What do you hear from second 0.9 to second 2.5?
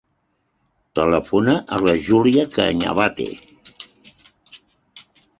Telefona a la Júlia